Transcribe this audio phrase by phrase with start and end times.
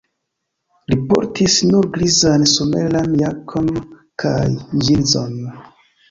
[0.91, 3.69] Li portis nur grizan someran jakon
[4.23, 4.47] kaj
[4.87, 5.37] ĝinzon.